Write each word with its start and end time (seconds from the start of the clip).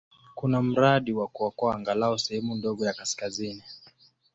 Kuna 0.35 0.61
mradi 0.61 1.13
wa 1.13 1.27
kuokoa 1.27 1.75
angalau 1.75 2.17
sehemu 2.19 2.55
ndogo 2.55 2.85
ya 2.85 2.93
kaskazini. 2.93 3.63